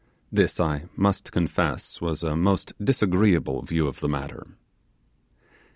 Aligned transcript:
This, 0.31 0.59
I 0.59 0.85
must 0.95 1.31
confess, 1.31 2.01
was 2.01 2.23
a 2.23 2.35
most 2.35 2.73
disagreeable 2.83 3.61
view 3.61 3.85
of 3.87 3.99
the 3.99 4.09
matter. 4.09 4.47